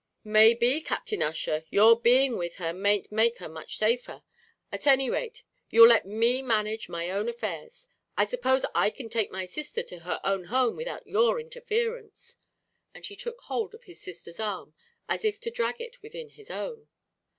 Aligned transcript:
"May 0.23 0.55
be, 0.55 0.81
Captain 0.81 1.21
Ussher, 1.21 1.63
you're 1.69 1.95
being 1.95 2.35
with 2.35 2.55
her 2.55 2.73
mayn't 2.73 3.11
make 3.11 3.37
her 3.37 3.47
much 3.47 3.77
safer; 3.77 4.23
at 4.71 4.87
any 4.87 5.11
rate 5.11 5.43
you'll 5.69 5.89
let 5.89 6.07
me 6.07 6.41
manage 6.41 6.89
my 6.89 7.11
own 7.11 7.29
affairs. 7.29 7.87
I 8.17 8.25
suppose 8.25 8.65
I 8.73 8.89
can 8.89 9.09
take 9.09 9.29
my 9.31 9.45
sisther 9.45 9.83
to 9.85 9.99
her 9.99 10.19
own 10.23 10.45
home 10.45 10.75
without 10.75 11.05
your 11.05 11.39
interference," 11.39 12.37
and 12.95 13.05
he 13.05 13.15
took 13.15 13.41
hold 13.41 13.75
of 13.75 13.83
his 13.83 14.01
sister's 14.01 14.39
arm, 14.39 14.73
as 15.07 15.23
if 15.23 15.39
to 15.41 15.51
drag 15.51 15.79
it 15.79 16.01
within 16.01 16.29
his 16.29 16.49
own. 16.49 16.87